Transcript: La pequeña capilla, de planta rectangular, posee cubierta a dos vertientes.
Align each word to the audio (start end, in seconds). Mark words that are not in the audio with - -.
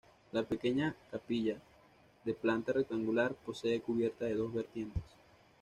La 0.31 0.41
pequeña 0.41 0.95
capilla, 1.11 1.57
de 2.25 2.33
planta 2.33 2.73
rectangular, 2.73 3.35
posee 3.45 3.81
cubierta 3.81 4.25
a 4.25 4.33
dos 4.33 4.51
vertientes. 4.51 5.03